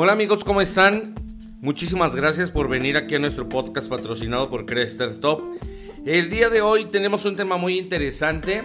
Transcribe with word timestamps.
Hola 0.00 0.12
amigos, 0.12 0.44
¿cómo 0.44 0.60
están? 0.60 1.16
Muchísimas 1.60 2.14
gracias 2.14 2.52
por 2.52 2.68
venir 2.68 2.96
aquí 2.96 3.16
a 3.16 3.18
nuestro 3.18 3.48
podcast 3.48 3.88
patrocinado 3.88 4.48
por 4.48 4.64
Crester 4.64 5.18
Top. 5.18 5.42
El 6.06 6.30
día 6.30 6.50
de 6.50 6.60
hoy 6.60 6.84
tenemos 6.84 7.24
un 7.24 7.34
tema 7.34 7.56
muy 7.56 7.76
interesante 7.80 8.62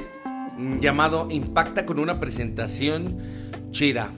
mm, 0.56 0.78
llamado 0.78 1.28
Impacta 1.32 1.88
con 1.88 1.98
una 1.98 2.20
presentación 2.20 3.18
chida. 3.72 4.12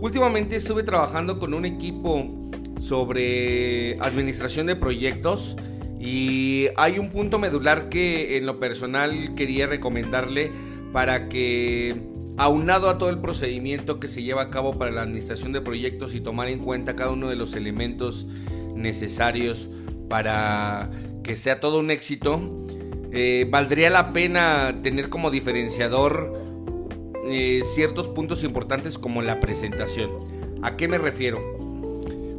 Últimamente 0.00 0.56
estuve 0.56 0.82
trabajando 0.82 1.38
con 1.38 1.54
un 1.54 1.64
equipo 1.64 2.50
sobre 2.80 3.96
administración 4.00 4.66
de 4.66 4.74
proyectos 4.74 5.56
y 6.00 6.66
hay 6.76 6.98
un 6.98 7.10
punto 7.10 7.38
medular 7.38 7.88
que 7.88 8.36
en 8.36 8.46
lo 8.46 8.58
personal 8.58 9.36
quería 9.36 9.68
recomendarle 9.68 10.50
para 10.92 11.28
que 11.28 12.17
aunado 12.38 12.88
a 12.88 12.98
todo 12.98 13.10
el 13.10 13.18
procedimiento 13.18 13.98
que 13.98 14.08
se 14.08 14.22
lleva 14.22 14.42
a 14.42 14.50
cabo 14.50 14.78
para 14.78 14.92
la 14.92 15.02
administración 15.02 15.52
de 15.52 15.60
proyectos 15.60 16.14
y 16.14 16.20
tomar 16.20 16.48
en 16.48 16.60
cuenta 16.60 16.96
cada 16.96 17.10
uno 17.10 17.28
de 17.28 17.36
los 17.36 17.54
elementos 17.54 18.26
necesarios 18.74 19.68
para 20.08 20.90
que 21.24 21.36
sea 21.36 21.60
todo 21.60 21.80
un 21.80 21.90
éxito, 21.90 22.40
eh, 23.12 23.46
valdría 23.50 23.90
la 23.90 24.12
pena 24.12 24.80
tener 24.82 25.08
como 25.08 25.30
diferenciador 25.30 26.32
eh, 27.26 27.62
ciertos 27.64 28.08
puntos 28.08 28.44
importantes 28.44 28.98
como 28.98 29.20
la 29.20 29.40
presentación. 29.40 30.10
¿A 30.62 30.76
qué 30.76 30.86
me 30.86 30.98
refiero? 30.98 31.40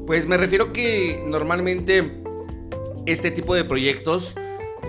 Pues 0.08 0.28
me 0.28 0.38
refiero 0.38 0.72
que 0.72 1.24
normalmente 1.28 2.22
este 3.06 3.32
tipo 3.32 3.54
de 3.54 3.66
proyectos 3.66 4.36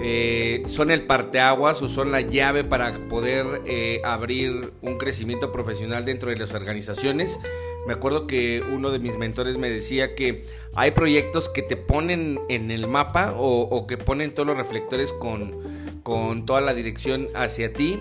eh, 0.03 0.63
son 0.65 0.91
el 0.91 1.03
parteaguas 1.03 1.83
o 1.83 1.89
son 1.89 2.11
la 2.11 2.23
llave 2.23 2.65
para 2.65 3.09
poder 3.09 3.63
eh, 3.67 4.01
abrir 4.03 4.73
un 4.81 4.97
crecimiento 4.97 5.53
profesional 5.53 6.07
dentro 6.07 6.31
de 6.31 6.37
las 6.37 6.55
organizaciones. 6.55 7.39
Me 7.87 7.93
acuerdo 7.93 8.27
que 8.27 8.63
uno 8.73 8.91
de 8.93 8.99
mis 8.99 9.19
mentores 9.19 9.59
me 9.59 9.69
decía 9.69 10.15
que 10.15 10.45
hay 10.75 10.93
proyectos 10.93 11.51
que 11.51 11.63
te 11.63 11.77
ponen 11.77 12.41
en 12.49 12.71
el 12.71 12.87
mapa 12.87 13.35
o, 13.37 13.87
que 13.87 13.99
ponen 13.99 14.35
todos 14.35 14.47
los 14.47 14.57
reflectores 14.57 15.13
con, 15.13 15.59
con 16.03 16.47
toda 16.47 16.63
la 16.63 16.73
dirección 16.73 17.29
hacia 17.35 17.73
ti. 17.73 18.01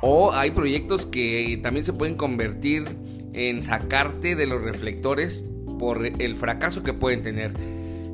O 0.00 0.32
hay 0.32 0.52
proyectos 0.52 1.04
que 1.04 1.58
también 1.62 1.84
se 1.84 1.92
pueden 1.92 2.14
convertir 2.14 2.84
en 3.32 3.62
sacarte 3.62 4.36
de 4.36 4.46
los 4.46 4.62
reflectores 4.62 5.44
por 5.78 6.06
el 6.06 6.34
fracaso 6.34 6.82
que 6.82 6.94
pueden 6.94 7.22
tener. 7.22 7.52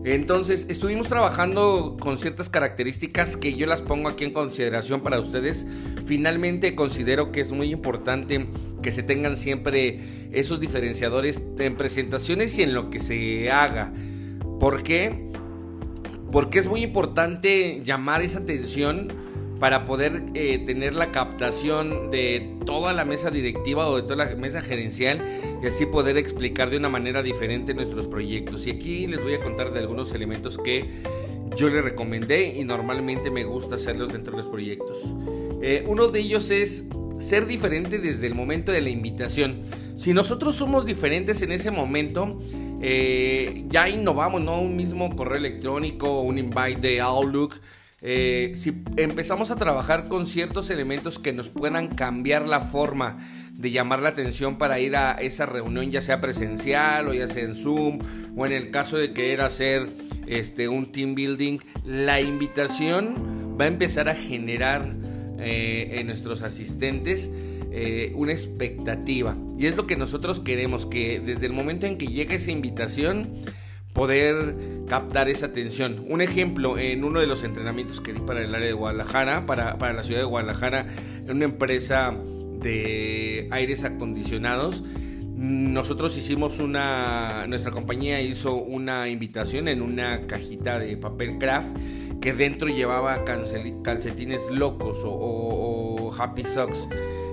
Entonces, 0.04 0.66
estuvimos 0.68 1.08
trabajando 1.08 1.96
con 2.00 2.18
ciertas 2.18 2.48
características 2.48 3.36
que 3.36 3.54
yo 3.54 3.66
las 3.66 3.82
pongo 3.82 4.08
aquí 4.08 4.24
en 4.24 4.32
consideración 4.32 5.00
para 5.00 5.20
ustedes. 5.20 5.64
Finalmente, 6.04 6.74
considero 6.74 7.30
que 7.30 7.40
es 7.40 7.52
muy 7.52 7.70
importante 7.70 8.46
que 8.82 8.90
se 8.90 9.04
tengan 9.04 9.36
siempre 9.36 10.00
esos 10.32 10.58
diferenciadores 10.58 11.44
en 11.58 11.76
presentaciones 11.76 12.58
y 12.58 12.62
en 12.62 12.74
lo 12.74 12.90
que 12.90 12.98
se 12.98 13.52
haga. 13.52 13.92
¿Por 14.58 14.82
qué? 14.82 15.28
Porque 16.32 16.58
es 16.58 16.66
muy 16.66 16.82
importante 16.82 17.82
llamar 17.84 18.22
esa 18.22 18.40
atención 18.40 19.08
para 19.62 19.84
poder 19.84 20.24
eh, 20.34 20.58
tener 20.58 20.92
la 20.92 21.12
captación 21.12 22.10
de 22.10 22.56
toda 22.66 22.92
la 22.92 23.04
mesa 23.04 23.30
directiva 23.30 23.86
o 23.86 23.94
de 23.94 24.02
toda 24.02 24.16
la 24.16 24.34
mesa 24.34 24.60
gerencial 24.60 25.24
y 25.62 25.66
así 25.68 25.86
poder 25.86 26.16
explicar 26.16 26.68
de 26.68 26.78
una 26.78 26.88
manera 26.88 27.22
diferente 27.22 27.72
nuestros 27.72 28.08
proyectos. 28.08 28.66
Y 28.66 28.70
aquí 28.70 29.06
les 29.06 29.22
voy 29.22 29.34
a 29.34 29.40
contar 29.40 29.72
de 29.72 29.78
algunos 29.78 30.14
elementos 30.14 30.58
que 30.58 30.90
yo 31.56 31.68
les 31.68 31.84
recomendé 31.84 32.58
y 32.58 32.64
normalmente 32.64 33.30
me 33.30 33.44
gusta 33.44 33.76
hacerlos 33.76 34.12
dentro 34.12 34.32
de 34.32 34.42
los 34.42 34.50
proyectos. 34.50 34.98
Eh, 35.62 35.84
uno 35.86 36.08
de 36.08 36.18
ellos 36.18 36.50
es 36.50 36.86
ser 37.18 37.46
diferente 37.46 38.00
desde 38.00 38.26
el 38.26 38.34
momento 38.34 38.72
de 38.72 38.80
la 38.80 38.90
invitación. 38.90 39.62
Si 39.94 40.12
nosotros 40.12 40.56
somos 40.56 40.86
diferentes 40.86 41.40
en 41.40 41.52
ese 41.52 41.70
momento, 41.70 42.36
eh, 42.80 43.64
ya 43.68 43.88
innovamos, 43.88 44.42
¿no? 44.42 44.60
Un 44.60 44.74
mismo 44.74 45.14
correo 45.14 45.38
electrónico, 45.38 46.22
un 46.22 46.38
invite 46.38 46.80
de 46.80 47.00
Outlook 47.00 47.60
eh, 48.02 48.50
si 48.54 48.82
empezamos 48.96 49.52
a 49.52 49.56
trabajar 49.56 50.08
con 50.08 50.26
ciertos 50.26 50.70
elementos 50.70 51.20
que 51.20 51.32
nos 51.32 51.50
puedan 51.50 51.86
cambiar 51.88 52.46
la 52.46 52.60
forma 52.60 53.18
de 53.52 53.70
llamar 53.70 54.00
la 54.00 54.08
atención 54.08 54.58
para 54.58 54.80
ir 54.80 54.96
a 54.96 55.12
esa 55.12 55.46
reunión, 55.46 55.90
ya 55.90 56.00
sea 56.00 56.20
presencial 56.20 57.06
o 57.06 57.14
ya 57.14 57.28
sea 57.28 57.44
en 57.44 57.54
Zoom, 57.54 58.00
o 58.36 58.44
en 58.44 58.52
el 58.52 58.70
caso 58.70 58.96
de 58.96 59.12
querer 59.12 59.40
hacer 59.40 59.88
este, 60.26 60.68
un 60.68 60.90
team 60.90 61.14
building, 61.14 61.58
la 61.84 62.20
invitación 62.20 63.56
va 63.60 63.66
a 63.66 63.68
empezar 63.68 64.08
a 64.08 64.14
generar 64.14 64.96
eh, 65.38 65.98
en 66.00 66.08
nuestros 66.08 66.42
asistentes 66.42 67.30
eh, 67.70 68.12
una 68.16 68.32
expectativa. 68.32 69.36
Y 69.56 69.66
es 69.66 69.76
lo 69.76 69.86
que 69.86 69.96
nosotros 69.96 70.40
queremos, 70.40 70.86
que 70.86 71.20
desde 71.20 71.46
el 71.46 71.52
momento 71.52 71.86
en 71.86 71.98
que 71.98 72.06
llegue 72.06 72.34
esa 72.34 72.50
invitación, 72.50 73.36
poder 73.92 74.56
captar 74.88 75.28
esa 75.28 75.46
atención. 75.46 76.04
Un 76.08 76.20
ejemplo, 76.20 76.78
en 76.78 77.04
uno 77.04 77.20
de 77.20 77.26
los 77.26 77.44
entrenamientos 77.44 78.00
que 78.00 78.12
di 78.12 78.20
para 78.20 78.42
el 78.42 78.54
área 78.54 78.66
de 78.66 78.72
Guadalajara, 78.72 79.46
para, 79.46 79.76
la 79.92 80.02
ciudad 80.02 80.20
de 80.20 80.26
Guadalajara, 80.26 80.86
en 81.26 81.30
una 81.30 81.44
empresa 81.44 82.16
de 82.60 83.48
aires 83.50 83.84
acondicionados, 83.84 84.84
nosotros 85.34 86.16
hicimos 86.16 86.60
una, 86.60 87.46
nuestra 87.48 87.72
compañía 87.72 88.20
hizo 88.20 88.54
una 88.54 89.08
invitación 89.08 89.66
en 89.66 89.82
una 89.82 90.26
cajita 90.26 90.78
de 90.78 90.96
papel 90.96 91.38
craft 91.38 91.76
que 92.20 92.32
dentro 92.32 92.68
llevaba 92.68 93.24
calcetines 93.24 94.48
locos 94.52 94.98
o, 95.04 96.14
happy 96.16 96.44
socks 96.44 96.88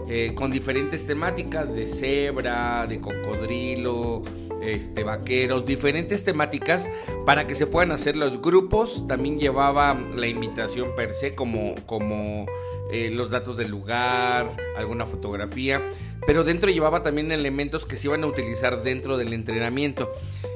eh, 0.08 0.31
con 0.34 0.52
diferentes 0.52 1.06
temáticas 1.06 1.76
de 1.76 1.88
cebra, 1.88 2.88
de 2.88 3.00
cocodrilo, 3.00 4.24
este, 4.62 5.03
vaqueros, 5.03 5.66
diferentes 5.66 6.24
temáticas 6.24 6.90
para 7.25 7.47
que 7.47 7.56
se 7.56 7.68
puedan 7.68 7.92
hacer 7.92 8.16
los 8.16 8.42
grupos. 8.42 9.08
También 9.08 9.40
llevaba 9.40 10.00
la 10.16 10.28
invitación 10.28 10.96
per 10.96 11.14
se 11.14 11.36
como, 11.36 11.75
como 11.86 12.46
eh, 12.92 13.12
los 13.12 13.30
datos 13.30 13.58
del 13.58 13.70
lugar, 13.70 14.56
alguna 14.75 15.06
fotografía, 15.06 15.81
pero 16.25 16.44
dentro 16.44 16.70
llevaba 16.70 17.03
también 17.03 17.31
elementos 17.31 17.86
que 17.86 17.97
se 17.97 18.08
iban 18.08 18.24
a 18.24 18.28
utilizar 18.28 18.84
dentro 18.84 19.18
del 19.18 19.34
entrenamiento. 19.34 20.12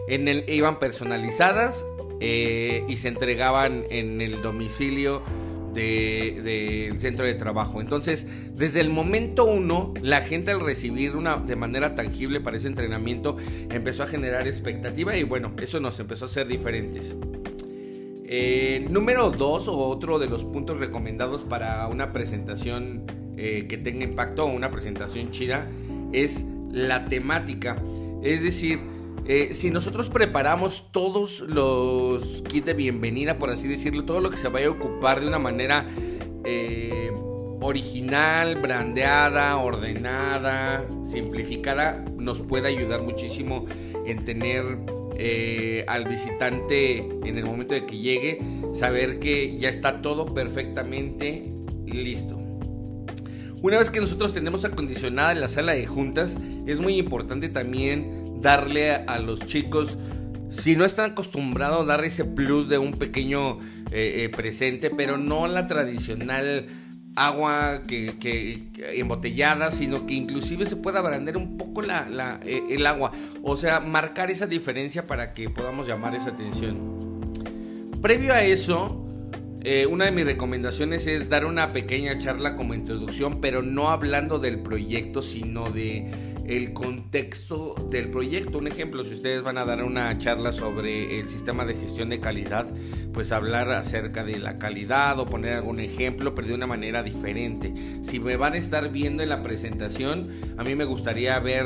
En 0.07 0.27
el, 0.27 0.49
iban 0.49 0.79
personalizadas 0.79 1.85
eh, 2.19 2.85
y 2.87 2.97
se 2.97 3.09
entregaban 3.09 3.85
en 3.89 4.21
el 4.21 4.41
domicilio 4.41 5.21
del 5.73 6.99
centro 6.99 7.25
de 7.25 7.33
trabajo. 7.33 7.81
Entonces, 7.81 8.27
desde 8.55 8.79
el 8.79 8.89
momento 8.89 9.45
uno, 9.45 9.93
la 10.01 10.21
gente 10.21 10.51
al 10.51 10.59
recibir 10.59 11.15
una 11.15 11.37
de 11.37 11.55
manera 11.55 11.95
tangible 11.95 12.39
para 12.39 12.57
ese 12.57 12.67
entrenamiento 12.67 13.37
empezó 13.71 14.03
a 14.03 14.07
generar 14.07 14.47
expectativa 14.47 15.15
y 15.17 15.23
bueno, 15.23 15.53
eso 15.61 15.79
nos 15.79 15.99
empezó 15.99 16.25
a 16.25 16.27
hacer 16.27 16.47
diferentes. 16.47 17.17
Eh, 18.25 18.87
número 18.89 19.29
dos 19.29 19.67
o 19.67 19.77
otro 19.77 20.17
de 20.17 20.27
los 20.27 20.43
puntos 20.43 20.79
recomendados 20.79 21.43
para 21.43 21.87
una 21.87 22.13
presentación 22.13 23.03
eh, 23.37 23.65
que 23.67 23.77
tenga 23.77 24.05
impacto 24.05 24.45
o 24.45 24.51
una 24.51 24.71
presentación 24.71 25.31
chida 25.31 25.67
es 26.13 26.45
la 26.71 27.05
temática. 27.05 27.81
Es 28.23 28.41
decir, 28.41 28.79
eh, 29.25 29.53
si 29.53 29.71
nosotros 29.71 30.09
preparamos 30.09 30.91
todos 30.91 31.41
los 31.41 32.41
kits 32.41 32.65
de 32.65 32.73
bienvenida, 32.73 33.39
por 33.39 33.49
así 33.49 33.67
decirlo, 33.67 34.03
todo 34.03 34.19
lo 34.19 34.29
que 34.29 34.37
se 34.37 34.49
vaya 34.49 34.67
a 34.67 34.71
ocupar 34.71 35.21
de 35.21 35.27
una 35.27 35.39
manera 35.39 35.87
eh, 36.43 37.11
original, 37.61 38.55
brandeada, 38.61 39.57
ordenada, 39.57 40.85
simplificada, 41.03 42.03
nos 42.17 42.41
puede 42.41 42.67
ayudar 42.67 43.01
muchísimo 43.01 43.65
en 44.05 44.25
tener 44.25 44.79
eh, 45.17 45.85
al 45.87 46.05
visitante 46.05 46.97
en 46.97 47.37
el 47.37 47.45
momento 47.45 47.73
de 47.75 47.85
que 47.85 47.97
llegue, 47.97 48.39
saber 48.73 49.19
que 49.19 49.57
ya 49.57 49.69
está 49.69 50.01
todo 50.01 50.25
perfectamente 50.25 51.49
listo. 51.85 52.39
Una 53.61 53.77
vez 53.77 53.89
que 53.89 54.01
nosotros 54.01 54.33
tenemos 54.33 54.65
acondicionada 54.65 55.33
la 55.35 55.47
sala 55.47 55.71
de 55.71 55.85
juntas, 55.85 56.37
es 56.65 56.81
muy 56.81 56.97
importante 56.97 57.47
también 57.47 58.22
darle 58.43 58.91
a, 58.91 59.17
los 59.17 59.39
chicos, 59.45 59.97
si 60.49 60.75
no 60.75 60.85
están 60.85 61.11
acostumbrados, 61.11 61.87
dar 61.87 62.03
ese 62.03 62.25
plus 62.25 62.69
de 62.69 62.77
un 62.77 62.93
pequeño 62.93 63.59
eh, 63.91 64.25
eh, 64.25 64.29
presente, 64.29 64.91
pero 64.91 65.17
no 65.17 65.47
la 65.47 65.65
tradicional 65.65 66.67
agua 67.15 67.83
que, 67.87 68.67
embotellada, 68.95 69.71
sino 69.71 70.05
que 70.05 70.13
inclusive 70.15 70.65
se 70.65 70.75
pueda 70.75 71.01
brandear 71.01 71.37
un 71.37 71.57
poco 71.57 71.81
la, 71.81 72.39
eh, 72.43 72.61
el 72.69 72.85
agua, 72.85 73.11
o 73.41 73.55
sea, 73.55 73.79
marcar 73.79 74.29
esa 74.29 74.45
diferencia 74.45 75.07
para 75.07 75.33
que 75.33 75.49
podamos 75.49 75.87
llamar 75.87 76.13
esa 76.13 76.31
atención. 76.31 77.31
Previo 78.01 78.33
a 78.33 78.43
eso, 78.43 78.99
una 79.89 80.05
de 80.05 80.11
mis 80.11 80.25
recomendaciones 80.25 81.07
es 81.07 81.29
dar 81.29 81.45
una 81.45 81.71
pequeña 81.71 82.19
charla 82.19 82.57
como 82.57 82.73
introducción, 82.73 83.39
pero 83.39 83.61
no 83.61 83.91
hablando 83.91 84.39
del 84.39 84.59
proyecto, 84.59 85.21
sino 85.21 85.69
de 85.69 86.32
el 86.47 86.73
contexto 86.73 87.75
del 87.89 88.09
proyecto. 88.09 88.57
Un 88.57 88.67
ejemplo, 88.67 89.05
si 89.05 89.13
ustedes 89.13 89.43
van 89.43 89.57
a 89.57 89.65
dar 89.65 89.83
una 89.83 90.17
charla 90.17 90.51
sobre 90.51 91.19
el 91.19 91.29
sistema 91.29 91.65
de 91.65 91.75
gestión 91.75 92.09
de 92.09 92.19
calidad, 92.19 92.67
pues 93.13 93.31
hablar 93.31 93.69
acerca 93.71 94.23
de 94.23 94.39
la 94.39 94.57
calidad 94.57 95.19
o 95.19 95.25
poner 95.25 95.53
algún 95.53 95.79
ejemplo, 95.79 96.35
pero 96.35 96.47
de 96.47 96.55
una 96.55 96.67
manera 96.67 97.03
diferente. 97.03 97.73
Si 98.01 98.19
me 98.19 98.35
van 98.35 98.53
a 98.53 98.57
estar 98.57 98.91
viendo 98.91 99.23
en 99.23 99.29
la 99.29 99.41
presentación, 99.41 100.29
a 100.57 100.63
mí 100.63 100.75
me 100.75 100.85
gustaría 100.85 101.39
ver 101.39 101.65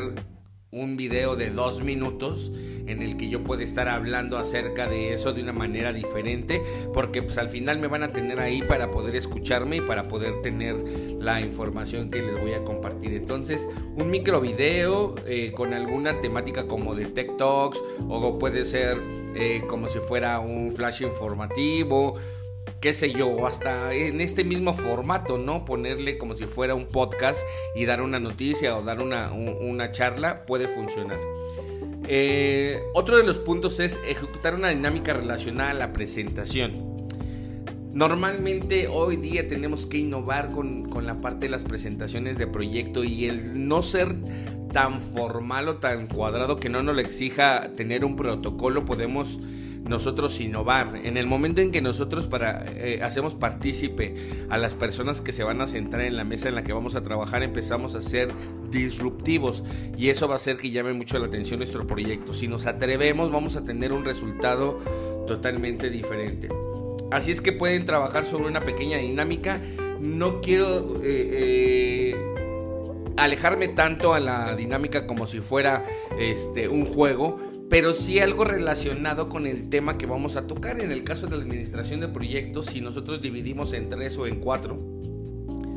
un 0.70 0.98
video 0.98 1.36
de 1.36 1.50
dos 1.50 1.82
minutos 1.82 2.52
en 2.88 3.02
el 3.02 3.18
que 3.18 3.30
yo 3.30 3.44
pueda 3.44 3.64
estar 3.64 3.88
hablando 3.88 4.38
acerca 4.38 4.88
de 4.88 5.14
eso 5.14 5.34
de 5.34 5.44
una 5.44 5.54
manera 5.54 5.94
diferente, 5.94 6.62
porque 6.94 7.22
pues 7.22 7.38
al 7.38 7.48
final 7.48 7.80
me 7.80 7.88
van 7.88 8.04
a 8.04 8.14
tener 8.14 8.40
ahí 8.40 8.62
para 8.62 8.92
poder 8.92 9.16
escucharme 9.16 9.78
y 9.78 9.82
para 9.82 10.08
poder 10.08 10.42
tener 10.42 10.76
la 11.20 11.42
información 11.42 12.10
que 12.10 12.22
les 12.22 12.40
voy 12.40 12.54
a 12.54 12.64
compartir. 12.64 13.14
Entonces, 13.14 13.68
un 13.96 14.10
micro 14.10 14.42
video 14.42 15.16
eh, 15.26 15.52
con 15.54 15.74
alguna 15.74 16.20
temática 16.22 16.68
como 16.68 16.96
de 16.96 17.06
Tech 17.06 17.38
Talks 17.38 17.82
o 18.08 18.40
puede 18.40 18.66
ser 18.66 18.98
eh, 19.36 19.64
como 19.68 19.88
si 19.88 20.00
fuera 20.00 20.40
un 20.40 20.72
flash 20.72 21.02
informativo 21.02 22.18
qué 22.82 22.94
sé 22.94 23.12
yo, 23.12 23.48
hasta 23.48 23.94
en 23.94 24.22
este 24.22 24.44
mismo 24.44 24.74
formato, 24.74 25.38
¿no? 25.38 25.66
Ponerle 25.66 26.18
como 26.18 26.36
si 26.36 26.46
fuera 26.46 26.76
un 26.76 26.86
podcast 26.86 27.44
y 27.76 27.86
dar 27.86 28.02
una 28.02 28.20
noticia 28.20 28.78
o 28.78 28.84
dar 28.84 29.02
una, 29.02 29.92
charla 29.92 30.46
puede 30.46 30.68
funcionar. 30.68 31.20
Eh, 32.10 32.82
otro 32.94 33.18
de 33.18 33.24
los 33.24 33.38
puntos 33.38 33.80
es 33.82 34.00
ejecutar 34.08 34.56
una 34.56 34.70
dinámica 34.70 35.14
relacionada 35.14 35.72
a 35.72 35.74
la 35.74 35.94
presentación. 35.94 37.08
Normalmente 37.94 38.88
hoy 38.88 39.18
día 39.18 39.48
tenemos 39.48 39.88
que 39.88 39.98
innovar 39.98 40.52
con, 40.52 40.88
con, 40.88 41.06
la 41.06 41.20
parte 41.20 41.48
de 41.48 41.50
las 41.50 41.64
presentaciones 41.64 42.38
de 42.38 42.48
proyecto 42.48 43.04
y 43.04 43.26
el 43.26 43.68
no 43.68 43.82
ser 43.82 44.16
tan 44.72 45.02
formal 45.02 45.68
o 45.68 45.78
tan 45.78 46.08
cuadrado 46.08 46.58
que 46.58 46.70
no 46.70 46.84
nos 46.84 46.96
lo 46.96 47.02
exija 47.02 47.72
tener 47.76 48.06
un 48.06 48.16
protocolo, 48.16 48.86
podemos 48.86 49.40
nosotros 49.84 50.40
innovar. 50.40 51.00
En 51.04 51.18
el 51.18 51.28
momento 51.28 51.62
en 51.62 51.72
que 51.72 51.82
nosotros 51.82 52.28
para, 52.28 52.66
eh, 52.68 53.02
hacemos 53.04 53.36
partícipe 53.36 54.16
a 54.50 54.58
las 54.58 54.74
personas 54.74 55.22
que 55.22 55.32
se 55.32 55.44
van 55.44 55.62
a 55.62 55.68
centrar 55.68 56.04
en 56.04 56.18
la 56.18 56.24
mesa 56.24 56.50
en 56.50 56.56
la 56.56 56.64
que 56.64 56.74
vamos 56.74 56.96
a 56.96 57.04
trabajar, 57.04 57.44
empezamos 57.44 57.96
a 57.96 58.02
ser 58.02 58.30
disruptivos 58.70 59.64
y 59.98 60.10
eso 60.10 60.28
va 60.28 60.36
a 60.36 60.38
hacer 60.38 60.58
que 60.58 60.72
llame 60.72 60.94
mucho 60.94 61.20
la 61.20 61.28
atención 61.28 61.60
nuestro 61.60 61.88
proyecto. 61.88 62.34
Si 62.34 62.48
nos 62.48 62.66
atrevemos, 62.66 63.32
vamos 63.32 63.56
a 63.56 63.64
tener 63.64 63.94
un 63.94 64.06
resultado 64.06 64.80
totalmente 65.28 65.90
diferente. 65.90 66.50
Así 67.12 67.32
es 67.32 67.42
que 67.42 67.54
pueden 67.54 67.86
trabajar 67.86 68.26
sobre 68.26 68.48
una 68.48 68.62
pequeña 68.62 68.98
dinámica. 68.98 69.62
No 70.00 70.42
quiero 70.42 70.98
eh, 70.98 72.14
eh, 72.14 72.16
alejarme 73.18 73.70
tanto 73.70 74.14
a 74.14 74.20
la 74.20 74.56
dinámica 74.56 75.08
como 75.08 75.26
si 75.26 75.40
fuera 75.40 75.86
este, 76.20 76.68
un 76.68 76.86
juego, 76.86 77.40
pero 77.70 77.94
sí 77.94 78.20
algo 78.20 78.46
relacionado 78.46 79.30
con 79.30 79.46
el 79.46 79.70
tema 79.70 79.98
que 79.98 80.06
vamos 80.06 80.36
a 80.36 80.48
tocar. 80.48 80.80
En 80.80 80.92
el 80.92 81.04
caso 81.04 81.28
de 81.28 81.36
la 81.36 81.44
administración 81.44 82.00
de 82.00 82.08
proyectos, 82.08 82.68
si 82.68 82.82
nosotros 82.82 83.22
dividimos 83.22 83.74
en 83.74 83.90
tres 83.90 84.18
o 84.18 84.28
en 84.28 84.40
cuatro 84.40 84.80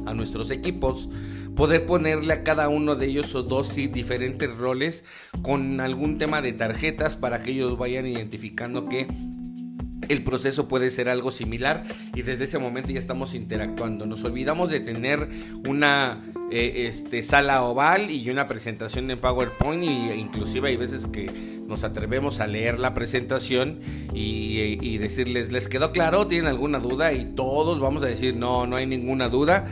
a 0.07 0.15
nuestros 0.15 0.51
equipos, 0.51 1.09
poder 1.57 1.87
ponerle 1.87 2.33
a 2.33 2.43
cada 2.43 2.69
uno 2.69 2.97
de 2.97 3.07
ellos 3.07 3.35
o 3.35 3.43
dos 3.43 3.75
diferentes 3.75 4.57
roles 4.57 5.05
con 5.43 5.81
algún 5.81 6.19
tema 6.19 6.43
de 6.43 6.53
tarjetas 6.53 7.17
para 7.17 7.43
que 7.43 7.53
ellos 7.53 7.77
vayan 7.77 8.07
identificando 8.07 8.89
que 8.89 9.09
el 10.08 10.25
proceso 10.25 10.69
puede 10.69 10.91
ser 10.91 11.08
algo 11.08 11.31
similar 11.31 11.85
y 12.14 12.23
desde 12.23 12.44
ese 12.44 12.58
momento 12.58 12.91
ya 12.91 12.99
estamos 12.99 13.35
interactuando. 13.35 14.06
Nos 14.06 14.25
olvidamos 14.25 14.70
de 14.70 14.81
tener 14.81 15.29
una 15.69 16.25
eh, 16.50 16.87
este, 16.88 17.23
sala 17.23 17.62
oval 17.62 18.11
y 18.11 18.29
una 18.31 18.49
presentación 18.49 19.11
en 19.11 19.19
PowerPoint 19.19 19.85
y 19.85 20.12
inclusive 20.19 20.69
hay 20.69 20.76
veces 20.76 21.06
que 21.06 21.31
nos 21.67 21.85
atrevemos 21.85 22.41
a 22.41 22.47
leer 22.47 22.81
la 22.81 22.94
presentación 22.94 23.81
y, 24.12 24.79
y 24.81 24.99
decirles, 24.99 25.52
¿les 25.52 25.69
quedó 25.69 25.93
claro? 25.93 26.26
¿Tienen 26.26 26.49
alguna 26.49 26.81
duda? 26.81 27.12
Y 27.12 27.26
todos 27.37 27.79
vamos 27.79 28.02
a 28.02 28.06
decir, 28.06 28.35
no, 28.35 28.67
no 28.67 28.76
hay 28.76 28.87
ninguna 28.87 29.29
duda 29.29 29.69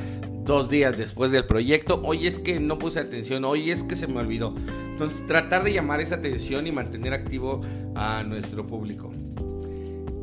dos 0.49 0.71
días 0.71 0.97
después 0.97 1.31
del 1.31 1.45
proyecto, 1.45 2.01
hoy 2.03 2.27
es 2.27 2.39
que 2.39 2.59
no 2.59 2.79
puse 2.79 3.01
atención, 3.01 3.45
hoy 3.45 3.71
es 3.71 3.83
que 3.83 3.95
se 3.95 4.07
me 4.07 4.19
olvidó. 4.19 4.55
Entonces, 4.93 5.25
tratar 5.27 5.63
de 5.63 5.75
llamar 5.75 6.01
esa 6.01 6.15
atención 6.15 6.67
y 6.67 6.73
mantener 6.73 7.13
activo 7.13 7.61
a 7.95 8.23
nuestro 8.23 8.67
público. 8.67 9.13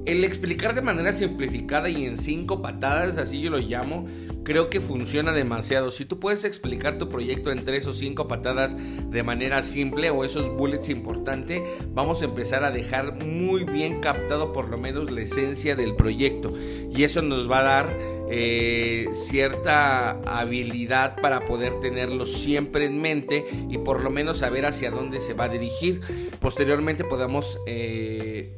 El 0.06 0.24
explicar 0.24 0.76
de 0.76 0.84
manera 0.84 1.14
simplificada 1.14 1.90
y 1.90 2.06
en 2.06 2.18
cinco 2.18 2.62
patadas, 2.62 3.18
así 3.18 3.42
yo 3.42 3.50
lo 3.50 3.58
llamo, 3.58 4.06
creo 4.44 4.70
que 4.70 4.80
funciona 4.80 5.32
demasiado. 5.32 5.90
Si 5.90 6.06
tú 6.06 6.20
puedes 6.20 6.44
explicar 6.44 7.00
tu 7.00 7.10
proyecto 7.10 7.52
en 7.52 7.66
tres 7.66 7.88
o 7.88 7.94
cinco 7.94 8.28
patadas 8.28 8.78
de 9.10 9.24
manera 9.24 9.64
simple 9.64 10.12
o 10.12 10.24
esos 10.24 10.56
bullets 10.56 10.90
importantes, 10.90 11.64
vamos 11.90 12.22
a 12.22 12.26
empezar 12.26 12.64
a 12.64 12.70
dejar 12.70 13.16
muy 13.26 13.64
bien 13.64 14.00
captado 14.00 14.54
por 14.54 14.70
lo 14.70 14.78
menos 14.78 15.12
la 15.12 15.22
esencia 15.22 15.76
del 15.76 15.96
proyecto. 15.96 16.54
Y 16.96 17.04
eso 17.04 17.24
nos 17.24 17.50
va 17.50 17.62
a 17.62 17.64
dar 17.64 17.98
eh, 18.30 19.08
cierta 19.12 20.22
habilidad 20.22 21.20
para 21.20 21.46
poder 21.46 21.80
tenerlo 21.80 22.28
siempre 22.28 22.86
en 22.86 23.02
mente 23.02 23.44
y 23.70 23.80
por 23.80 24.04
lo 24.04 24.12
menos 24.12 24.38
saber 24.38 24.68
hacia 24.68 24.92
dónde 24.92 25.20
se 25.20 25.34
va 25.34 25.46
a 25.46 25.50
dirigir. 25.50 26.02
Posteriormente 26.40 27.04
podamos... 27.04 27.58
Eh, 27.66 28.54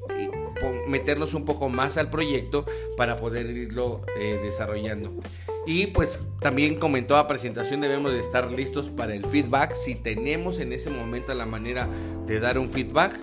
meternos 0.88 1.34
un 1.34 1.46
poco 1.46 1.70
más 1.70 1.98
al 1.98 2.10
proyecto 2.10 2.66
para 2.96 3.18
poder 3.18 3.50
irlo 3.56 4.02
eh, 4.20 4.40
desarrollando. 4.44 5.14
Y 5.66 5.88
pues 5.88 6.26
también 6.40 6.76
comentó 6.76 7.16
la 7.16 7.28
presentación 7.28 7.82
debemos 7.82 8.14
de 8.14 8.20
estar 8.20 8.52
listos 8.52 8.90
para 8.90 9.14
el 9.14 9.26
feedback. 9.26 9.74
Si 9.74 9.96
tenemos 9.96 10.60
en 10.60 10.72
ese 10.72 10.90
momento 10.90 11.34
la 11.34 11.46
manera 11.46 11.90
de 12.26 12.40
dar 12.40 12.58
un 12.58 12.70
feedback, 12.70 13.14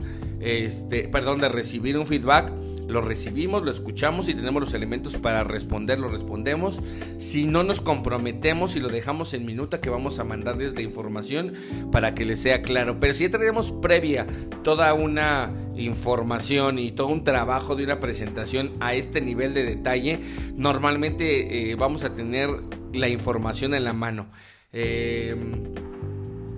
este, 0.40 1.08
perdón, 1.08 1.40
de 1.40 1.48
recibir 1.48 1.96
un 1.96 2.06
feedback, 2.06 2.52
lo 2.86 3.00
recibimos, 3.00 3.62
lo 3.62 3.70
escuchamos 3.70 4.28
y 4.28 4.34
tenemos 4.34 4.60
los 4.60 4.74
elementos 4.74 5.16
para 5.16 5.42
responder, 5.42 5.98
lo 5.98 6.08
respondemos. 6.08 6.82
Si 7.18 7.46
no 7.46 7.62
nos 7.62 7.80
comprometemos 7.80 8.76
y 8.76 8.80
lo 8.80 8.88
dejamos 8.88 9.32
en 9.32 9.46
minuta 9.46 9.80
que 9.80 9.90
vamos 9.90 10.18
a 10.18 10.24
mandarles 10.24 10.74
la 10.74 10.82
información 10.82 11.54
para 11.90 12.14
que 12.14 12.24
les 12.24 12.40
sea 12.40 12.62
claro. 12.62 13.00
Pero 13.00 13.14
si 13.14 13.24
ya 13.24 13.30
tenemos 13.30 13.72
previa 13.72 14.26
toda 14.62 14.92
una 14.92 15.50
información 15.76 16.78
y 16.78 16.92
todo 16.92 17.08
un 17.08 17.24
trabajo 17.24 17.76
de 17.76 17.84
una 17.84 18.00
presentación 18.00 18.72
a 18.80 18.94
este 18.94 19.20
nivel 19.20 19.54
de 19.54 19.64
detalle, 19.64 20.20
normalmente 20.54 21.70
eh, 21.70 21.74
vamos 21.76 22.04
a 22.04 22.14
tener 22.14 22.50
la 22.92 23.08
información 23.08 23.74
en 23.74 23.84
la 23.84 23.92
mano. 23.92 24.26
Eh, 24.72 25.36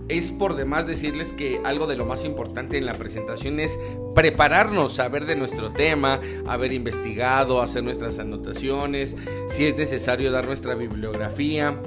es 0.09 0.31
por 0.31 0.55
demás 0.55 0.87
decirles 0.87 1.33
que 1.33 1.61
algo 1.65 1.87
de 1.87 1.97
lo 1.97 2.07
más 2.07 2.25
importante 2.25 2.79
en 2.79 2.87
la 2.87 2.95
presentación 2.95 3.59
es 3.59 3.79
prepararnos, 4.15 4.95
saber 4.95 5.27
de 5.27 5.35
nuestro 5.35 5.73
tema, 5.73 6.21
haber 6.47 6.73
investigado, 6.73 7.61
hacer 7.61 7.83
nuestras 7.83 8.19
anotaciones, 8.21 9.17
si 9.49 9.65
es 9.65 9.77
necesario 9.77 10.31
dar 10.31 10.47
nuestra 10.47 10.75
bibliografía. 10.75 11.81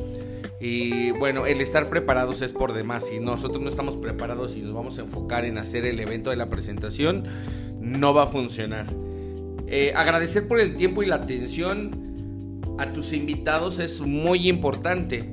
Y 0.59 1.11
bueno, 1.11 1.45
el 1.45 1.61
estar 1.61 1.89
preparados 1.89 2.41
es 2.41 2.51
por 2.51 2.73
demás. 2.73 3.07
Si 3.07 3.19
nosotros 3.19 3.63
no 3.63 3.69
estamos 3.69 3.95
preparados 3.95 4.57
y 4.57 4.61
nos 4.61 4.73
vamos 4.73 4.97
a 4.97 5.01
enfocar 5.01 5.45
en 5.45 5.57
hacer 5.57 5.85
el 5.85 5.99
evento 5.99 6.29
de 6.29 6.35
la 6.35 6.49
presentación, 6.49 7.25
no 7.79 8.13
va 8.13 8.23
a 8.23 8.27
funcionar. 8.27 8.87
Eh, 9.67 9.93
agradecer 9.95 10.47
por 10.47 10.59
el 10.59 10.75
tiempo 10.75 11.01
y 11.01 11.05
la 11.05 11.15
atención 11.15 12.65
a 12.77 12.91
tus 12.91 13.13
invitados 13.13 13.79
es 13.79 14.01
muy 14.01 14.49
importante. 14.49 15.29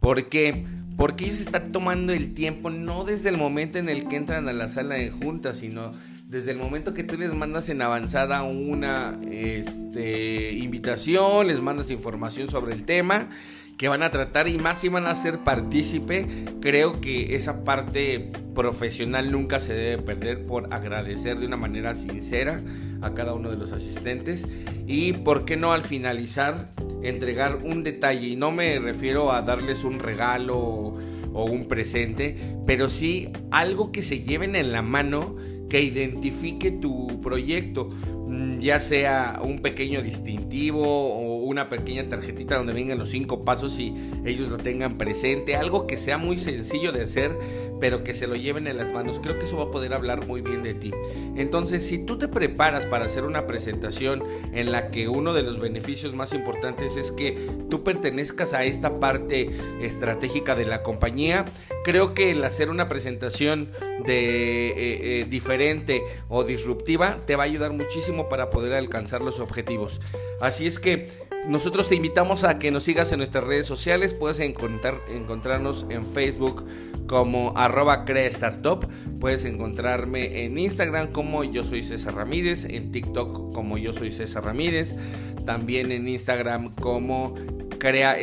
Porque 0.00 0.64
porque 0.96 1.24
ellos 1.24 1.40
están 1.40 1.72
tomando 1.72 2.12
el 2.12 2.34
tiempo 2.34 2.70
no 2.70 3.04
desde 3.04 3.28
el 3.28 3.36
momento 3.36 3.78
en 3.78 3.88
el 3.88 4.06
que 4.06 4.14
entran 4.14 4.48
a 4.48 4.52
la 4.52 4.68
sala 4.68 4.94
de 4.94 5.10
juntas, 5.10 5.58
sino 5.58 5.92
desde 6.26 6.52
el 6.52 6.58
momento 6.58 6.94
que 6.94 7.02
tú 7.02 7.16
les 7.18 7.34
mandas 7.34 7.68
en 7.68 7.82
avanzada 7.82 8.44
una 8.44 9.18
este, 9.28 10.52
invitación, 10.52 11.48
les 11.48 11.60
mandas 11.60 11.90
información 11.90 12.48
sobre 12.48 12.74
el 12.74 12.84
tema 12.84 13.28
que 13.76 13.88
van 13.88 14.02
a 14.02 14.10
tratar 14.10 14.48
y 14.48 14.58
más 14.58 14.80
si 14.80 14.88
van 14.88 15.06
a 15.06 15.14
ser 15.14 15.40
partícipe, 15.40 16.26
creo 16.60 17.00
que 17.00 17.34
esa 17.34 17.64
parte 17.64 18.30
profesional 18.54 19.32
nunca 19.32 19.60
se 19.60 19.74
debe 19.74 20.02
perder 20.02 20.46
por 20.46 20.72
agradecer 20.72 21.38
de 21.38 21.46
una 21.46 21.56
manera 21.56 21.94
sincera 21.94 22.62
a 23.02 23.14
cada 23.14 23.34
uno 23.34 23.50
de 23.50 23.56
los 23.56 23.72
asistentes. 23.72 24.46
Y 24.86 25.12
por 25.12 25.44
qué 25.44 25.56
no 25.56 25.72
al 25.72 25.82
finalizar 25.82 26.72
entregar 27.02 27.56
un 27.56 27.82
detalle 27.82 28.28
y 28.28 28.36
no 28.36 28.50
me 28.50 28.78
refiero 28.78 29.32
a 29.32 29.42
darles 29.42 29.84
un 29.84 29.98
regalo 29.98 30.96
o 31.34 31.44
un 31.44 31.66
presente, 31.66 32.36
pero 32.64 32.88
sí 32.88 33.28
algo 33.50 33.92
que 33.92 34.02
se 34.02 34.20
lleven 34.20 34.54
en 34.56 34.72
la 34.72 34.82
mano 34.82 35.36
que 35.68 35.82
identifique 35.82 36.70
tu 36.70 37.20
proyecto, 37.20 37.86
mm, 37.86 38.60
ya 38.60 38.78
sea 38.78 39.40
un 39.42 39.60
pequeño 39.60 40.00
distintivo 40.02 41.33
una 41.44 41.68
pequeña 41.68 42.08
tarjetita 42.08 42.56
donde 42.56 42.72
vengan 42.72 42.98
los 42.98 43.10
cinco 43.10 43.44
pasos 43.44 43.78
y 43.78 43.94
ellos 44.24 44.48
lo 44.48 44.58
tengan 44.58 44.98
presente, 44.98 45.56
algo 45.56 45.86
que 45.86 45.96
sea 45.96 46.18
muy 46.18 46.38
sencillo 46.38 46.92
de 46.92 47.02
hacer, 47.02 47.38
pero 47.80 48.02
que 48.02 48.14
se 48.14 48.26
lo 48.26 48.34
lleven 48.34 48.66
en 48.66 48.76
las 48.78 48.92
manos. 48.92 49.20
Creo 49.22 49.38
que 49.38 49.44
eso 49.44 49.56
va 49.56 49.64
a 49.64 49.70
poder 49.70 49.92
hablar 49.92 50.26
muy 50.26 50.40
bien 50.40 50.62
de 50.62 50.74
ti. 50.74 50.92
Entonces, 51.36 51.86
si 51.86 51.98
tú 51.98 52.18
te 52.18 52.28
preparas 52.28 52.86
para 52.86 53.06
hacer 53.06 53.24
una 53.24 53.46
presentación 53.46 54.22
en 54.52 54.72
la 54.72 54.90
que 54.90 55.08
uno 55.08 55.34
de 55.34 55.42
los 55.42 55.60
beneficios 55.60 56.14
más 56.14 56.32
importantes 56.32 56.96
es 56.96 57.12
que 57.12 57.38
tú 57.68 57.82
pertenezcas 57.82 58.54
a 58.54 58.64
esta 58.64 59.00
parte 59.00 59.50
estratégica 59.80 60.54
de 60.54 60.64
la 60.64 60.82
compañía, 60.82 61.44
creo 61.84 62.14
que 62.14 62.30
el 62.30 62.42
hacer 62.44 62.70
una 62.70 62.88
presentación 62.88 63.70
de 64.06 64.68
eh, 64.68 64.74
eh, 65.20 65.26
diferente 65.28 66.02
o 66.28 66.44
disruptiva 66.44 67.18
te 67.26 67.36
va 67.36 67.44
a 67.44 67.46
ayudar 67.46 67.72
muchísimo 67.72 68.28
para 68.28 68.50
poder 68.50 68.72
alcanzar 68.74 69.22
los 69.22 69.40
objetivos. 69.40 70.00
Así 70.40 70.66
es 70.66 70.78
que 70.78 71.08
nosotros 71.48 71.88
te 71.88 71.94
invitamos 71.94 72.44
a 72.44 72.58
que 72.58 72.70
nos 72.70 72.84
sigas 72.84 73.12
en 73.12 73.18
nuestras 73.18 73.44
redes 73.44 73.66
sociales. 73.66 74.14
Puedes 74.14 74.40
encontrar, 74.40 75.00
encontrarnos 75.08 75.86
en 75.90 76.04
Facebook 76.04 76.66
como 77.06 77.52
arroba 77.56 78.04
Startup. 78.08 78.86
Puedes 79.20 79.44
encontrarme 79.44 80.44
en 80.44 80.58
Instagram 80.58 81.12
como 81.12 81.44
yo 81.44 81.64
soy 81.64 81.82
César 81.82 82.14
Ramírez. 82.14 82.64
En 82.64 82.92
TikTok 82.92 83.52
como 83.52 83.76
yo 83.76 83.92
soy 83.92 84.10
César 84.10 84.44
Ramírez. 84.44 84.96
También 85.44 85.92
en 85.92 86.08
Instagram 86.08 86.74
como 86.76 87.34
crea, 87.78 88.16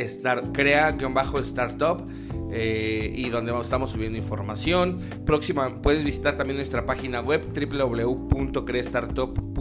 crea-startup. 0.53 2.07
Eh, 2.53 3.13
y 3.15 3.29
donde 3.29 3.57
estamos 3.61 3.91
subiendo 3.91 4.17
información. 4.17 4.97
Próxima, 5.25 5.81
puedes 5.81 6.03
visitar 6.03 6.35
también 6.35 6.57
nuestra 6.57 6.85
página 6.85 7.21
web 7.21 7.41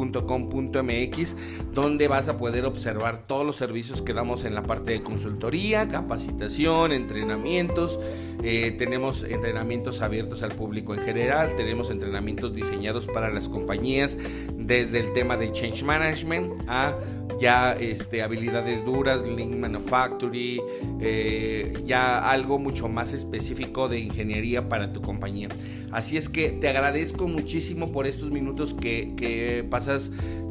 www.crestartop.com.mx 0.00 1.36
donde 1.72 2.08
vas 2.08 2.28
a 2.28 2.36
poder 2.36 2.64
observar 2.64 3.26
todos 3.26 3.46
los 3.46 3.56
servicios 3.56 4.02
que 4.02 4.12
damos 4.12 4.44
en 4.44 4.54
la 4.54 4.62
parte 4.62 4.92
de 4.92 5.02
consultoría, 5.02 5.88
capacitación, 5.88 6.92
entrenamientos. 6.92 7.98
Eh, 8.42 8.74
tenemos 8.78 9.22
entrenamientos 9.22 10.00
abiertos 10.00 10.42
al 10.42 10.52
público 10.52 10.94
en 10.94 11.00
general, 11.00 11.54
tenemos 11.56 11.90
entrenamientos 11.90 12.54
diseñados 12.54 13.06
para 13.06 13.30
las 13.30 13.48
compañías 13.48 14.18
desde 14.54 15.00
el 15.00 15.12
tema 15.12 15.36
de 15.36 15.52
change 15.52 15.82
management 15.84 16.62
a 16.66 16.94
ya 17.40 17.72
este, 17.72 18.22
habilidades 18.22 18.84
duras, 18.84 19.22
Link 19.22 19.56
Manufacturing, 19.56 20.60
eh, 21.00 21.72
ya 21.86 22.30
algo 22.30 22.58
mucho 22.58 22.88
más 22.88 23.14
específico 23.14 23.88
de 23.88 23.98
ingeniería 23.98 24.68
para 24.68 24.92
tu 24.92 25.00
compañía. 25.00 25.48
Así 25.90 26.18
es 26.18 26.28
que 26.28 26.50
te 26.50 26.68
agradezco 26.68 27.26
muchísimo 27.26 27.90
por 27.90 28.06
estos 28.06 28.30
minutos 28.30 28.74
que, 28.74 29.14
que 29.16 29.66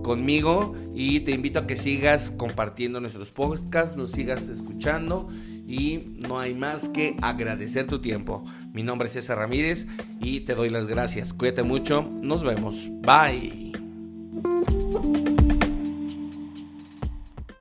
conmigo 0.04 0.76
y 0.94 1.22
te 1.22 1.32
invito 1.32 1.60
a 1.60 1.68
que 1.68 1.76
sigas 1.76 2.32
compartiendo 2.32 3.00
nuestros 3.00 3.32
podcasts, 3.32 3.98
nos 3.98 4.12
sigas 4.12 4.50
escuchando 4.50 5.28
y 5.68 6.16
no 6.28 6.40
hay 6.40 6.56
más 6.56 6.90
que 6.90 7.16
agradecer 7.22 7.88
tu 7.88 8.00
tiempo. 8.00 8.44
Mi 8.74 8.84
nombre 8.84 9.08
es 9.08 9.14
César 9.14 9.38
Ramírez 9.38 9.88
y 10.20 10.42
te 10.42 10.56
doy 10.56 10.70
las 10.70 10.88
gracias. 10.88 11.34
Cuídate 11.34 11.64
mucho, 11.64 12.10
nos 12.22 12.44
vemos. 12.44 12.90
Bye. 13.02 13.89